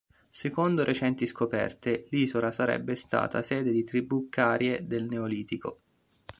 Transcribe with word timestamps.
Secondo 0.29 0.83
recenti 0.83 1.27
scoperte, 1.27 2.07
l'isola 2.09 2.49
sarebbe 2.49 2.95
stata 2.95 3.43
sede 3.43 3.71
di 3.71 3.83
tribù 3.83 4.29
carie 4.29 4.81
nel 4.89 5.05
Neolitico. 5.07 5.81